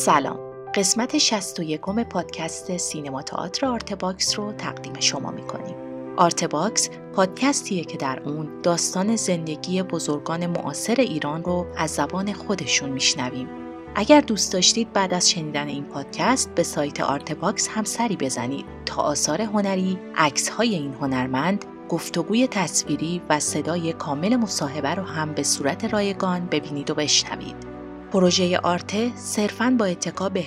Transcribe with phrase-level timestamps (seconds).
[0.00, 0.38] سلام.
[0.74, 5.76] قسمت 61 پادکست سینما تئاتر آرتباکس رو تقدیم شما می‌کنیم.
[6.16, 13.48] آرتباکس پادکستیه که در اون داستان زندگی بزرگان معاصر ایران رو از زبان خودشون میشنویم.
[13.94, 18.64] اگر دوست داشتید بعد از شنیدن این پادکست به سایت آرتباکس هم سری بزنید.
[18.86, 25.32] تا آثار هنری، عکس های این هنرمند، گفتگوی تصویری و صدای کامل مصاحبه رو هم
[25.32, 27.79] به صورت رایگان ببینید و بشنوید.
[28.12, 30.44] پروژه آرته صرفاً با اتکا به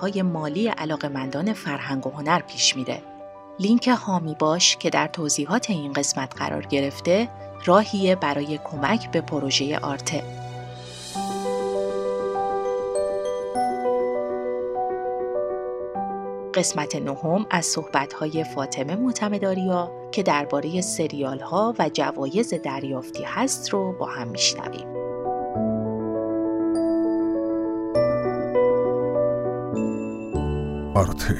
[0.00, 3.02] های مالی علاقمندان فرهنگ و هنر پیش میره.
[3.58, 7.28] لینک هامی باش که در توضیحات این قسمت قرار گرفته
[7.64, 10.22] راهیه برای کمک به پروژه آرته.
[16.54, 23.92] قسمت نهم از صحبت‌های فاطمه معتمداریا که درباره سریال ها و جوایز دریافتی هست رو
[23.92, 25.09] با هم میشنویم.
[30.94, 31.36] آرته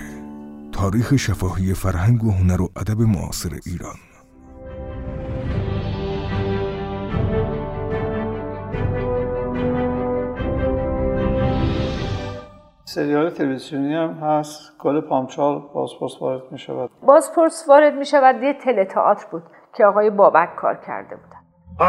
[0.72, 3.96] تاریخ شفاهی فرهنگ و هنر و ادب معاصر ایران.
[12.84, 14.72] سریال تلویزیونی هم هست.
[14.78, 18.88] گل پامچال بازپرس وارد می شود بازپرس وارد می شود یه تله
[19.30, 19.42] بود
[19.76, 21.40] که آقای بابک کار کرده بودن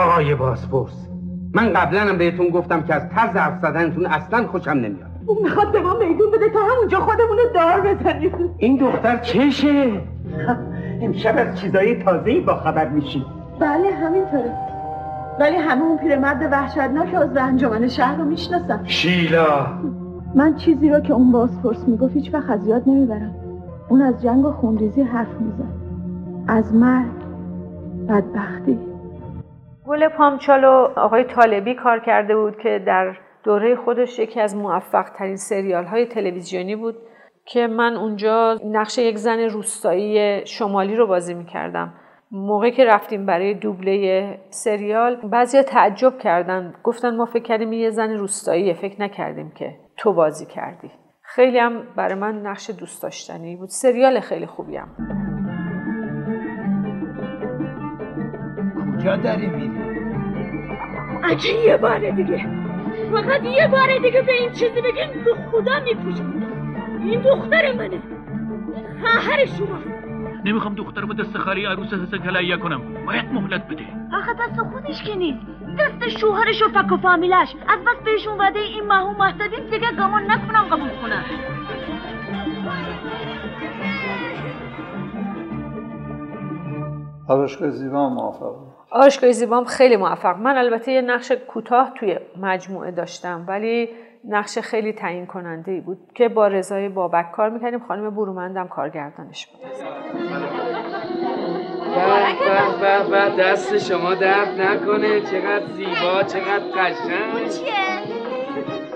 [0.01, 1.07] آقای بازپرس
[1.53, 5.10] من قبلا هم بهتون گفتم که از طرز حرف زدنتون اصلا خوشم نمیاد.
[5.31, 8.55] اون می‌خواد به ما میدون بده تا همونجا خودمون رو دار بزنیم.
[8.57, 10.01] این دختر چشه؟
[11.01, 13.25] امشب از چیزای تازه‌ای با خبر میشی
[13.59, 14.53] بله همینطوره.
[15.39, 19.65] ولی همه اون پیرمرد وحشتناک از انجمن شهر رو می‌شناسم شیلا.
[20.35, 23.35] من چیزی رو که اون بازپرس می‌گفت هیچ وقت از یاد نمی‌برم.
[23.89, 25.73] اون از جنگ و خونریزی حرف می‌زد.
[26.47, 27.21] از مرگ
[28.09, 28.79] بدبختی.
[29.87, 35.35] گل پامچالو آقای طالبی کار کرده بود که در دوره خودش یکی از موفق ترین
[35.35, 36.95] سریال های تلویزیونی بود
[37.45, 41.93] که من اونجا نقش یک زن روستایی شمالی رو بازی می‌کردم.
[42.31, 46.73] موقعی که رفتیم برای دوبله سریال بعضی تعجب کردن.
[46.83, 50.91] گفتن ما فکر کردیم یه زن روستاییه فکر نکردیم که تو بازی کردی.
[51.23, 53.69] خیلی هم برای من نقش دوست داشتنی بود.
[53.69, 54.87] سریال خیلی خوبی هم.
[58.97, 59.71] کجا داری میری؟
[61.23, 62.60] اگه یه بار دیگه.
[63.11, 66.33] فقط یه بار دیگه به این چیزی بگین به خدا میپوشم.
[67.03, 68.01] این دختر منه.
[69.01, 69.79] خواهر شما.
[70.45, 72.81] نمی‌خوام دخترمو دست خری عروس حسن کلیه کنم.
[73.05, 73.83] باید مهلت بده.
[74.13, 75.39] آخه دست خودش که نیست.
[75.79, 77.55] دست شوهرش و فک و فامیلش.
[77.67, 81.23] از بس بهشون وعده این ماهو محتدیم دیگه گمان نکنم قبول کنم
[87.27, 90.37] آرشگاه زیبا موافق آرشگاه زیبام خیلی موفق.
[90.37, 93.89] من البته یه نقش کوتاه توی مجموعه داشتم ولی
[94.27, 97.79] نقش خیلی تعیین کننده ای بود که با رضای بابک کار می‌کردیم.
[97.79, 99.61] خانم برومندم کارگردانش بود.
[102.81, 105.21] به به دست شما درد نکنه.
[105.21, 107.49] چقدر زیبا چقدر قشنگ.
[107.49, 107.73] چیه؟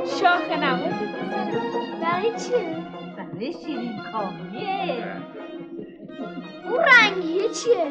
[0.05, 0.93] شاخ نموز
[2.01, 2.77] برای چیه؟
[3.17, 5.03] برای شیرین کامیه.
[6.69, 7.87] اون رنگیه چیه؟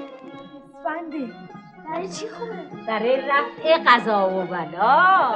[0.85, 1.33] بنده
[1.85, 5.35] برای چی خوبه؟ برای رفع قضا و بلا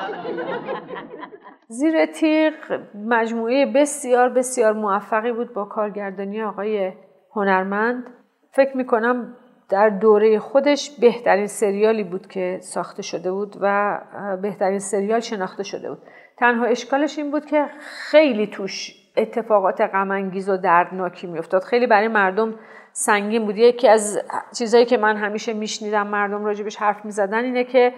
[1.69, 2.55] زیر تیغ
[2.95, 6.93] مجموعه بسیار بسیار موفقی بود با کارگردانی آقای
[7.35, 8.11] هنرمند.
[8.51, 9.37] فکر می‌کنم
[9.69, 13.99] در دوره خودش بهترین سریالی بود که ساخته شده بود و
[14.43, 16.03] بهترین سریال شناخته شده بود.
[16.39, 17.67] تنها اشکالش این بود که
[18.11, 21.65] خیلی توش اتفاقات غمانگیز و دردناکی میافتاد.
[21.65, 22.59] خیلی برای مردم
[22.93, 23.57] سنگین بود.
[23.57, 24.19] یکی از
[24.59, 27.95] چیزهایی که من همیشه میشنیدم مردم راجبش حرف می‌زدن اینه که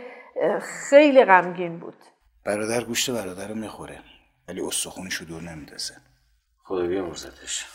[0.91, 1.97] خیلی غمگین بود.
[2.47, 3.99] برادر گوشت برادر رو می‌خوره
[4.49, 5.95] ولی استخونشو دور نمیدازه
[6.65, 7.67] خدا بیامرزتش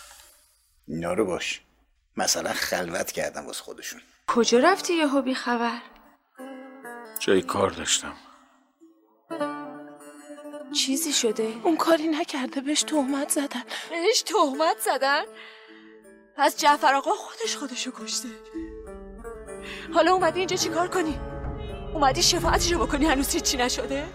[0.87, 1.61] اینا باش.
[2.17, 4.01] مثلا خلوت کردم واسه خودشون.
[4.27, 5.77] کجا رفتی یهو بی خبر
[7.19, 8.13] جای کار داشتم.
[10.73, 13.63] چیزی شده؟ اون کاری نکرده بهش تهمت زدن.
[13.89, 15.23] بهش تهمت زدن؟
[16.37, 18.29] پس جعفر آقا خودش خودشو کشته.
[19.93, 21.19] حالا اومدی اینجا چیکار کنی؟
[21.93, 24.05] اومدی شفاعتشو بکنی هنوز هیچی نشده؟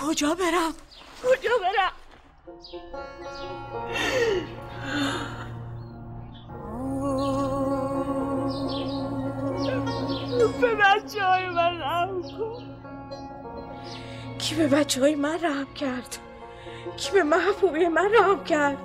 [0.00, 0.74] کجا برم؟
[1.22, 1.92] کجا برم؟
[10.60, 12.73] به بچه های من رحم کن.
[14.44, 16.18] کی به بچه های من رحم کرد؟
[16.96, 18.78] کی به محبوبه من رحم کرد؟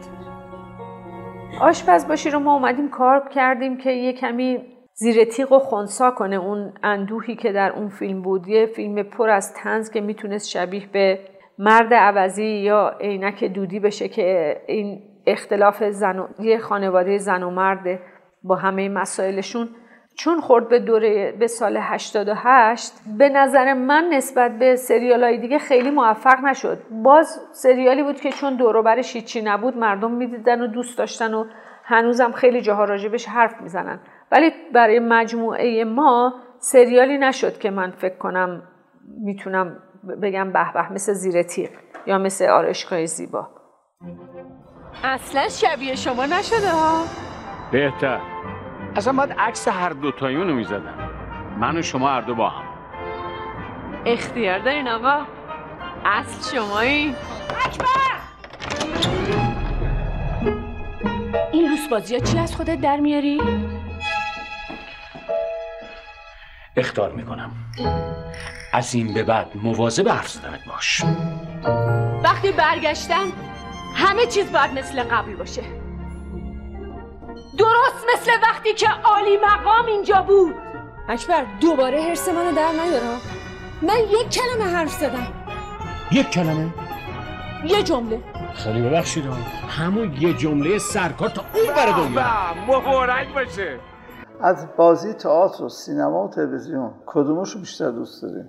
[1.61, 4.59] آشپز باشی رو ما اومدیم کار کردیم که یه کمی
[4.94, 6.35] زیر تیغ و خونسا کنه.
[6.35, 10.88] اون اندوهی که در اون فیلم بود یه فیلم پر از تنز که می‌تونست شبیه
[10.94, 11.19] به
[11.57, 16.27] مرد عوضی یا عینک دودی بشه که این اختلاف زن و...
[16.39, 18.00] یه خانواده زن و مرد
[18.44, 19.69] با همه مسائلشون
[20.19, 25.57] چون خورد به دوره به سال 88 به نظر من نسبت به سریال های دیگه
[25.60, 26.77] خیلی موفق نشد.
[26.92, 31.45] باز سریالی بود که چون دوروبرش هیچی نبود مردم می‌دیدن و دوست داشتن و
[31.83, 34.00] هنوزم خیلی جاها راجبش حرف می‌زنن.
[34.31, 38.63] ولی برای مجموعه ما سریالی نشد که من فکر کنم
[39.24, 39.77] می‌تونم
[40.21, 41.69] بگم به به مثل زیر تیغ
[42.07, 43.48] یا مثل آرشگاه زیبا.
[45.04, 47.04] اصلا شبیه شما نشده ها.
[47.71, 48.19] بهتر.
[48.99, 51.09] اصلا باید عکس هر دوتایونو می‌زدم.
[51.57, 52.63] من و شما هر دو با هم.
[54.05, 55.25] اختیار دارین آقا؟
[56.05, 57.15] اصل شمایی.
[57.65, 57.87] اکبر!
[61.51, 63.41] این لوس بازی ها چی از خودت در میاری؟
[66.77, 67.51] اختار می‌کنم.
[68.73, 71.01] از این به بعد مواظب حرف زدنت باش.
[72.23, 73.27] وقتی برگشتم
[73.95, 75.78] همه چیز باید مثل قبل باشه.
[77.59, 80.56] درست مثل وقتی که عالی مقام اینجا بود.
[81.09, 83.17] اکبر دوباره حرس منو در نیارا
[83.81, 85.27] من یک کلمه حرف زدم.
[86.11, 86.67] یک کلمه؟
[87.65, 88.19] یه جمله.
[88.53, 89.23] خیلی ببخشید
[89.69, 92.25] همون یه جمله سرکار تا اون بر دنیا.
[92.67, 93.79] مبارک باشه.
[94.41, 98.44] از بازی تئاتر و سینما و تلویزیون کدومشو بیشتر دوست داری؟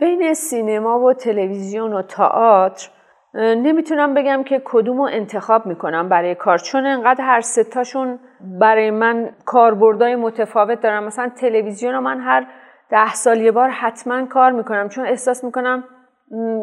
[0.00, 2.88] بین سینما و تلویزیون و تئاتر
[3.34, 8.18] نمی‌تونم بگم که کدومو انتخاب می‌کنم برای کار چون انقدر هر ستاشون
[8.60, 11.04] برای من کاربردهای متفاوت دارم.
[11.04, 12.46] مثلا تلویزیون رو من هر
[12.90, 14.88] ده سال یه بار حتما کار می‌کنم.
[14.88, 15.84] چون احساس می‌کنم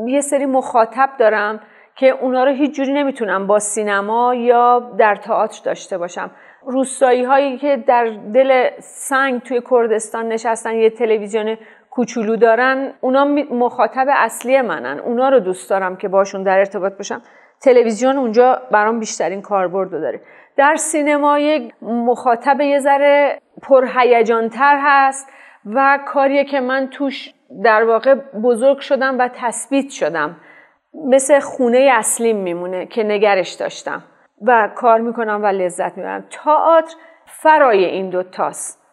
[0.07, 1.59] یه سری مخاطب دارم
[1.95, 6.31] که اونا رو هیچ جوری نمی‌تونم با سینما یا در تئاتر داشته باشم.
[6.65, 11.57] روستایی هایی که در دل سنگ توی کردستان نشستن یه تلویزیون
[11.89, 14.99] کوچولو دارن اونا مخاطب اصلی منن.
[14.99, 17.21] اونا رو دوست دارم که باشون در ارتباط باشم.
[17.61, 20.21] تلویزیون اونجا برام بیشترین کاربرد داره.
[20.57, 25.29] در سینما یک مخاطب یه ذره پرهیجانتر هست
[25.65, 27.33] و کاریه که من توش
[27.63, 30.37] در واقع بزرگ شدم و تثبیت شدم.
[31.07, 34.03] مثل خونه اصلیم میمونه که نگرش داشتم
[34.41, 36.25] و کار می‌کنم و لذت می‌برم.
[36.29, 36.95] تئاتر
[37.25, 38.83] فرای این دوتاست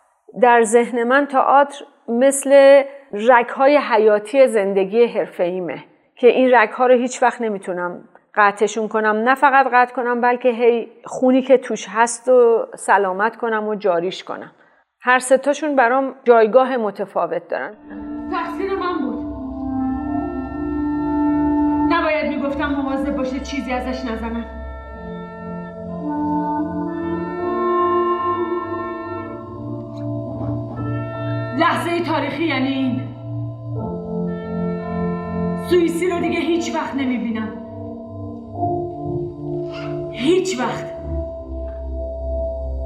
[0.42, 5.84] در ذهن من تئاتر مثل رگهای حیاتی زندگی حرفه‌ایمه
[6.16, 9.16] که این رگها رو هیچ وقت نمی‌تونم قطعشون کنم.
[9.16, 14.24] نه فقط قطع کنم بلکه هی خونی که توش هست و سلامت کنم و جاریش
[14.24, 14.50] کنم.
[15.02, 17.74] هر ستاشون برام جایگاه متفاوت دارن.
[18.32, 19.30] تقصیر من بود.
[21.92, 24.44] نباید می‌گفتم مواظب باشه چیزی ازش نزنم.
[31.58, 33.02] لحظه تاریخی یعنی این.
[35.70, 37.59] سوئیسی رو دیگه هیچ وقت نمی‌بینم.
[40.20, 40.84] هیچ وقت.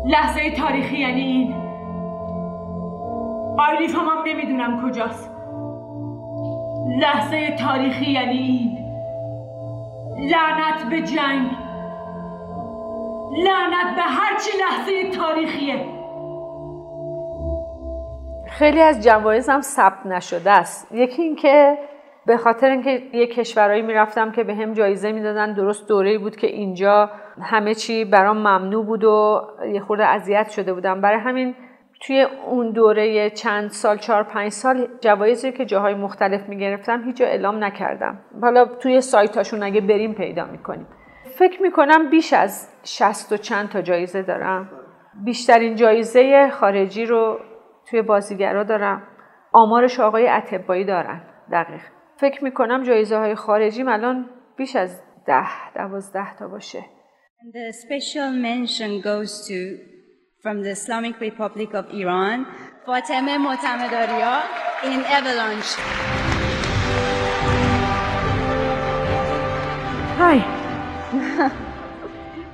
[0.06, 1.54] لحظه تاریخی یعنی این.
[3.58, 5.30] آیلیف هم, هم نمی‌دونم کجاست.
[7.00, 8.78] لحظه تاریخی یعنی این.
[10.30, 11.50] لعنت به جنگ.
[13.44, 15.84] لعنت به هرچی لحظه تاریخیه.
[18.46, 20.92] خیلی از جوایز هم ثبت نشده است.
[20.92, 21.78] یکی اینکه
[22.26, 26.46] به خاطر اینکه یه کشورهایی می‌رفتم که به هم جایزه می‌دادن درست دوره بود که
[26.46, 27.10] اینجا
[27.42, 31.00] همه چی برام ممنوع بود و یه خورده اذیت شده بودم.
[31.00, 31.54] برای همین
[32.00, 37.26] توی اون دوره چند سال چهار پنج سال جوایزی که جاهای مختلف می‌گرفتم هیچ جا
[37.26, 38.20] اعلام نکردم.
[38.42, 40.86] حالا توی سایتاشون اگه بریم پیدا می‌کنیم.
[41.38, 44.70] فکر می‌کنم بیش از شست و چند تا جایزه دارم.
[45.24, 47.38] بیشترین جایزه خارجی رو
[47.90, 49.02] توی بازیگرا دارم.
[49.52, 51.22] آمارش آقای اتبایی دارن.
[51.52, 51.80] دقیق.
[52.16, 56.84] فکر می‌کنم جایزه های خارجی الان بیش از ده دوازده تا باشه
[57.52, 59.58] The special mention goes to
[60.42, 62.46] from the Islamic Republic of Iran
[62.86, 64.40] فاطمه معتمداریا
[64.82, 65.78] in Avalanche
[70.18, 70.38] Hi.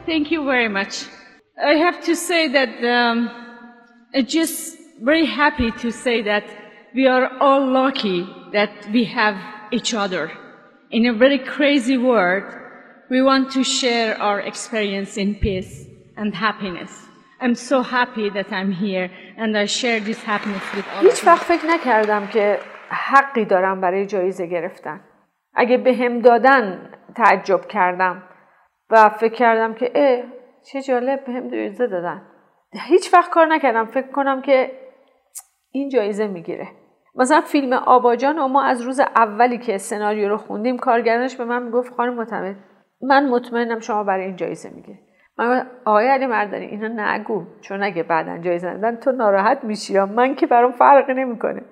[0.06, 0.94] Thank you very much.
[1.62, 3.18] I have to say that um,
[4.14, 4.78] I just
[5.10, 6.44] very happy to say that
[6.95, 8.19] we are all lucky
[8.53, 9.35] that we have
[9.71, 10.31] each other.
[10.91, 12.45] In a very crazy world,
[13.09, 16.91] we want to share our experience in peace and happiness.
[17.41, 21.43] I'm so happy that I'm here and I share this happiness with all هیچ وقت
[21.43, 25.01] فکر نکردم که حقی دارم برای جایزه گرفتن.
[25.53, 28.23] اگه به هم دادن تعجب کردم
[28.89, 30.23] و فکر کردم که اه
[30.71, 32.21] چه جالب به هم جایزه دادن.
[32.73, 34.71] هیچ وقت کار نکردم فکر کنم که
[35.71, 36.67] این جایزه میگیره
[37.14, 41.62] مثلا فیلم آباجان و ما از روز اولی که سناریو رو خوندیم کارگردانش به من
[41.62, 42.56] می‌گفت خانم معتمد
[43.02, 44.98] من مطمئنم شما برای این جایزه میگه
[45.38, 50.34] من آقای علی مردانی اینا نگو چون اگه بعدا جایزه ندن تو ناراحت میشی من
[50.34, 51.62] که برام فرقی نمی‌کنه.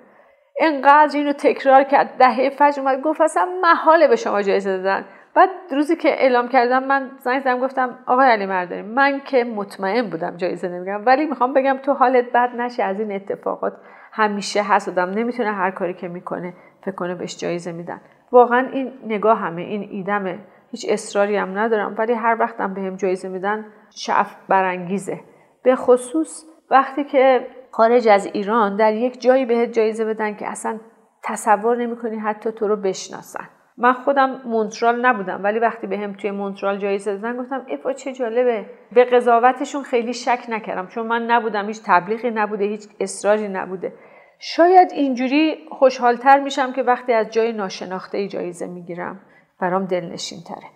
[0.60, 5.04] انقدر اینو تکرار کرد دهه فجر اومد گفت اصلا محاله به شما جایزه دادن.
[5.38, 10.10] بعد روزی که اعلام کردم من زنگ زدم گفتم آقای علی مردانی من که مطمئن
[10.10, 13.72] بودم جایزه نمیگم ولی می‌خوام بگم تو حالت بد نشه از این اتفاقات
[14.12, 18.00] همیشه هست نمی‌تونه هر کاری که می‌کنه فکر کنه بهش جایزه میدن.
[18.32, 20.38] واقعا این نگاه همه این ایدمه
[20.70, 25.20] هیچ اصراری هم ندارم ولی هر وقتم بهم جایزه میدن شعف برانگیزه.
[25.62, 30.80] به خصوص وقتی که خارج از ایران در یک جایی بهت جایزه بدن که اصلا
[31.22, 33.48] تصور نمی‌کنی حتی تو رو بشناسن.
[33.80, 38.12] من خودم مونترال نبودم ولی وقتی به هم توی مونترال جایزه دادن گفتم افا چه
[38.12, 38.66] جالبه.
[38.92, 43.92] به قضاوتشون خیلی شک نکردم چون من نبودم هیچ تبلیغی نبوده هیچ اصراری نبوده.
[44.38, 49.20] شاید اینجوری خوشحالتر میشم که وقتی از جای ناشناخته ای جایزه می‌گیرم.
[49.60, 50.68] برام دلنشین تره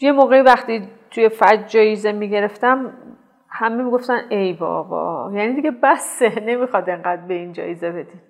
[0.00, 2.92] یه موقعی وقتی توی فج جایزه می‌گرفتم
[3.50, 5.30] همه می‌گفتن ای بابا.
[5.34, 8.20] یعنی دیگه بسه نمی‌خواد انقدر به این جایزه بدین.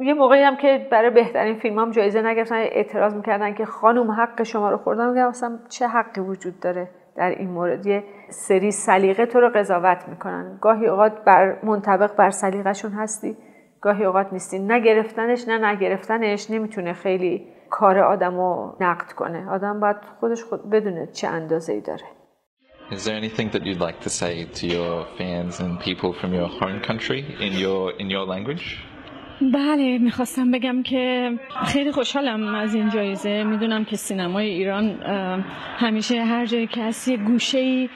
[0.00, 4.42] یه موقعی هم که برای بهترین فیلم هم جایزه نگرفتن اعتراض می‌کردن که خانم حق
[4.42, 5.10] شما رو خوردن.
[5.10, 10.08] میگم اصلا چه حقی وجود داره در این مورد؟ یه سری سلیقه تو رو قضاوت
[10.08, 10.58] می‌کنن.
[10.60, 13.36] گاهی اوقات بر منطبق بر سلیقهشون هستی
[13.80, 14.58] گاهی اوقات نیستی.
[14.58, 19.50] نگرفتنش نه نگرفتنش نمی‌تونه خیلی کار آدم رو نقد کنه.
[19.50, 22.04] آدم باید خودش خود بدونه چه اندازه ای داره.
[22.90, 26.48] Is there anything that you'd like to say to your fans and people from your
[26.60, 28.89] home country in your in your language?
[29.42, 31.32] بله می‌خواستم بگم که
[31.66, 33.44] خیلی خوشحالم از این جایزه.
[33.44, 35.02] می‌دونم که سینمای ایران
[35.78, 36.46] همیشه هر
[36.78, 37.88] هست یه گوشه ای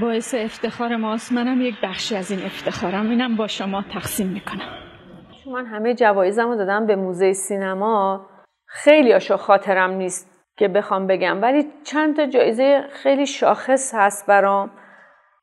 [0.00, 1.32] باعث افتخار ماست.
[1.32, 3.10] منم یک بخشی از این افتخارم.
[3.10, 4.68] اینم با شما تقسیم می‌کنم.
[5.52, 8.26] من همه جوایزم رو دادم به موزه سینما
[8.66, 11.42] خیلی هاشو خاطرم نیست که بخوام بگم.
[11.42, 14.70] ولی چند تا جایزه خیلی شاخص هست برام.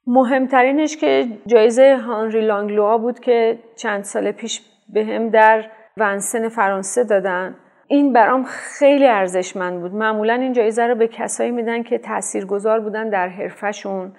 [0.08, 4.62] مهمترینش که جایزه هانری لانگلوا بود که چند سال پیش
[4.94, 5.66] به هم در
[5.98, 7.56] ونسن فرانسه دادن.
[7.88, 8.46] این برام
[8.80, 9.94] خیلی ارزشمند بود.
[9.94, 14.14] معمولا این جایزه رو به کسایی میدن که تاثیرگذار بودن در حرفشون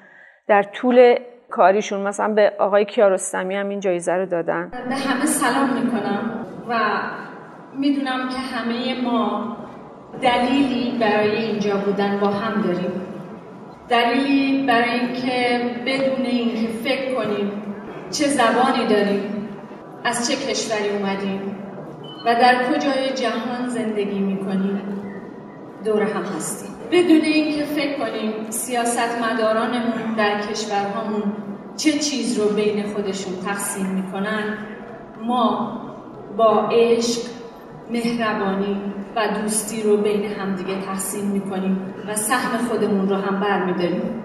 [0.48, 1.14] در طول
[1.50, 2.00] کاریشون.
[2.00, 4.70] مثلا به آقای کیارستمی هم این جایزه رو دادن.
[4.70, 6.74] به همه سلام می‌کنم و
[7.78, 9.56] می‌دونم که همه ما
[10.22, 12.92] دلیلی برای اینجا بودن با هم داریم.
[13.88, 17.52] دلیلی برای اینکه بدون اینکه فکر کنیم
[18.10, 19.39] چه زبانی داریم.
[20.04, 21.40] از چه کشوری اومدیم
[22.26, 24.83] و در کجای جهان زندگی می‌کنیم
[25.85, 26.71] دور هم هستیم.
[26.90, 31.23] بدون اینکه فکر کنیم سیاستمدارانمون در کشورهامون
[31.76, 34.59] چه چیز رو بین خودشون تقسیم می‌کنن
[35.23, 35.80] ما
[36.37, 37.21] با عشق
[37.90, 38.80] مهربانی
[39.16, 44.25] و دوستی رو بین همدیگه تقسیم می‌کنیم و سهم خودمون رو هم برمیداریم.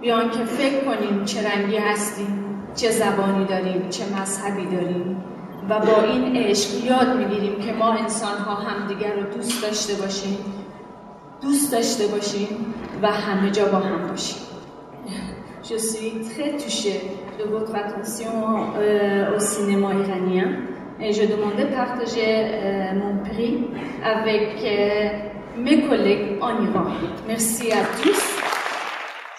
[0.00, 2.43] بیان که فکر کنیم چه رنگی هستیم.
[2.76, 5.24] چه زبانی داریم چه مذهبی داریم
[5.70, 10.38] و با این عشق یاد می‌گیریم که ما انسان ها همدیگر رو دوست داشته باشیم
[11.42, 14.38] دوست داشته باشیم و همه جا با هم باشیم
[15.72, 17.00] Je suis très touchée
[17.38, 18.34] de votre attention
[18.76, 20.48] euh, au cinéma iranien
[21.00, 23.54] et je demandais de partager euh, mon prix
[24.14, 25.08] avec euh,
[25.56, 26.86] mes collègues en Iran.
[27.26, 28.22] Merci à tous.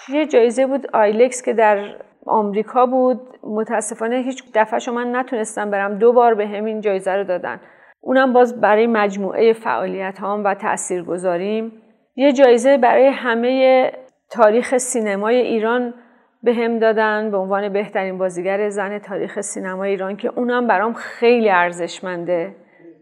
[0.08, 1.94] یه جایزه بود آیلکس که در
[2.26, 3.20] آمریکا بود.
[3.42, 5.98] متاسفانه هیچ دفعه شما من نتونستم برم.
[5.98, 7.60] دو بار به همین جایزه رو دادن.
[8.00, 11.72] اونم باز برای مجموعه فعالیت هام و تأثیر گذاریم
[12.16, 13.92] یه جایزه برای همه
[14.30, 15.94] تاریخ سینمای ایران
[16.42, 21.50] به هم دادن به عنوان بهترین بازیگر زن تاریخ سینمای ایران که اونم برام خیلی
[21.50, 22.54] ارزشمنده.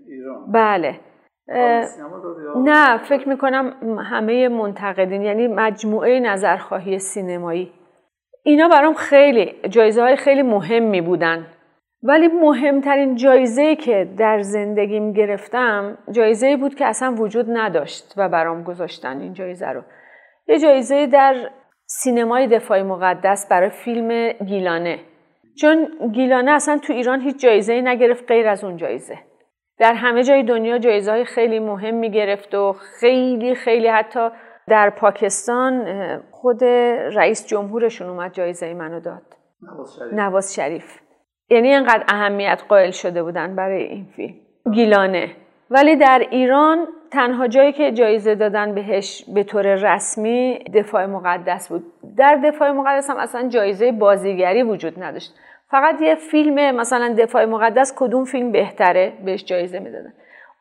[0.08, 0.52] ایران.
[0.52, 0.94] بله.
[2.56, 3.72] نه فکر می‌کنم
[4.10, 7.72] همه منتقدین یعنی مجموعه نظرخواهی سینمایی.
[8.46, 11.46] اینا برام خیلی جایزه های خیلی مهمی بودن.
[12.02, 18.62] ولی مهمترین جایزه که در زندگیم گرفتم جایزه بود که اصلا وجود نداشت و برام
[18.62, 19.82] گذاشتن این جایزه رو.
[20.48, 21.50] یه جایزه در
[21.86, 24.98] سینمای دفاعی مقدس برای فیلم گیلانه.
[25.60, 29.18] چون گیلانه اصلا تو ایران هیچ جایزه نگرفت غیر از اون جایزه.
[29.78, 34.28] در همه جای دنیا جایزه های خیلی مهم می گرفت و خیلی خیلی حتی
[34.68, 35.84] در پاکستان
[36.30, 36.64] خود
[37.14, 39.22] رئیس جمهورشون اومد جایزه منو داد.
[39.62, 40.12] نواز شریف.
[40.12, 40.98] نواز شریف.
[41.50, 44.34] یعنی اینقدر اهمیت قائل شده بودن برای این فیلم.
[44.72, 45.30] گیلانه.
[45.70, 51.84] ولی در ایران تنها جایی که جایزه دادن بهش به طور رسمی دفاع مقدس بود.
[52.16, 55.34] در دفاع مقدس هم اصلا جایزه بازیگری وجود نداشت.
[55.70, 60.12] فقط یه فیلم مثلا دفاع مقدس کدوم فیلم بهتره بهش جایزه می‌دادن؟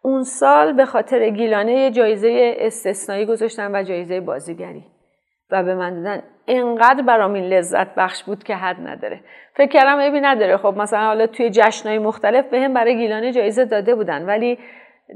[0.05, 4.85] اون سال به خاطر گیلانه یه جایزه استثنایی گذاشتن و جایزه بازیگری.
[5.51, 9.19] و به من دادن انقدر برام این لذت بخش بود که حد نداره.
[9.55, 10.57] فکر کردم عیبی نداره.
[10.57, 14.59] خب مثلا حالا توی جشنهای مختلف به هم برای گیلانه جایزه داده بودن ولی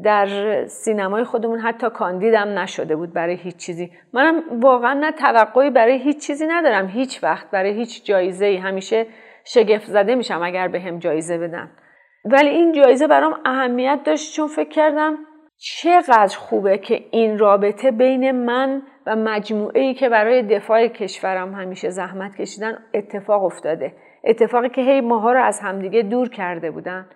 [0.03, 0.27] در
[0.65, 3.91] سینمای خودمون حتی کاندیدم نشده بود برای هیچ چیزی.
[4.13, 6.87] منم واقعا نه توقعی برای هیچ چیزی ندارم.
[6.87, 9.05] هیچ وقت برای هیچ جایزه ای همیشه
[9.45, 11.71] شگفت زده میشم اگر به هم جایزه بدن.
[12.31, 15.17] ولی این جایزه برام اهمیت داشت چون فکر کردم
[15.57, 21.89] چقدر خوبه که این رابطه بین من و مجموعه ای که برای دفاع کشورم همیشه
[21.89, 23.93] زحمت کشیدن اتفاق افتاده.
[24.23, 27.09] اتفاقی که هی ماها رو از همدیگه دور کرده بودن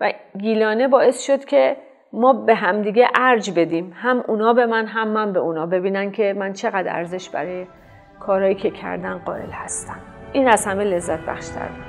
[0.00, 1.76] و گیلانه باعث شد که
[2.12, 3.92] ما به همدیگه ارج بدیم.
[3.94, 5.66] هم اونا به من هم من به اونا.
[5.66, 7.66] ببینن که من چقدر ارزش برای
[8.20, 10.00] کارهایی که کردن قائل هستم.
[10.32, 11.85] این از همه لذت بخشتر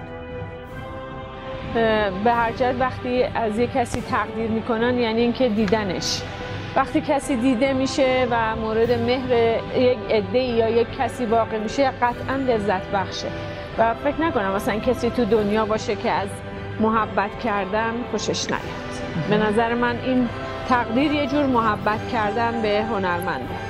[2.24, 6.22] به هر جهت وقتی از یک کسی تقدیر می‌کنن یعنی اینکه دیدنش.
[6.76, 9.32] وقتی کسی دیده میشه و مورد مهر
[9.78, 13.28] یک عده یا یک کسی واقع میشه قطعا لذت بخشه.
[13.78, 16.30] و فکر نکنم مثلا کسی تو دنیا باشه که از
[16.80, 19.30] محبت کردن خوشش نیاد.
[19.30, 20.30] به نظر من این
[20.70, 23.67] تقدیر یه جور محبت کردن به هنرمنده.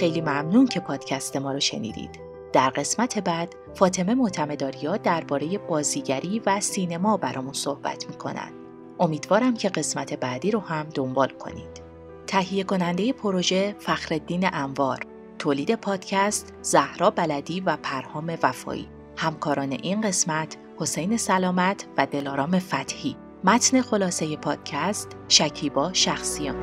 [0.00, 2.20] خیلی ممنون که پادکست ما رو شنیدید.
[2.52, 8.52] در قسمت بعد فاطمه معتمداریا درباره بازیگری و سینما برامون صحبت می‌کنن.
[9.00, 11.82] امیدوارم که قسمت بعدی رو هم دنبال کنید.
[12.26, 14.98] تهیه کننده پروژه فخردین انوار،
[15.38, 18.88] تولید پادکست زهرا بلدی و پرهام وفایی.
[19.16, 23.16] همکاران این قسمت حسین سلامت و دلارام فتحی.
[23.44, 26.56] متن خلاصه پادکست شکیبا شخصیان.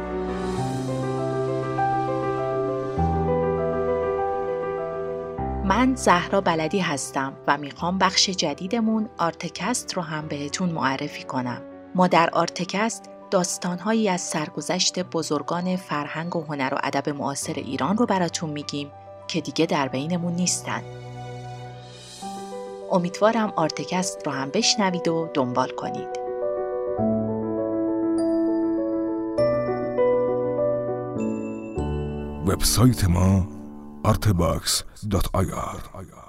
[5.78, 11.62] من زهرا بلدی هستم و می‌خوام بخش جدیدمون آرتکست رو هم بهتون معرفی کنم.
[11.96, 18.06] ما در آرتکست داستانهایی از سرگذشت بزرگان فرهنگ و هنر و ادب معاصر ایران رو
[18.06, 18.92] براتون میگیم
[19.28, 20.82] که دیگه در بینمون نیستن.
[22.92, 26.20] امیدوارم آرتکست رو هم بشنوید و دنبال کنید.
[32.48, 33.57] وبسایت ما
[34.08, 36.27] artebox.ir.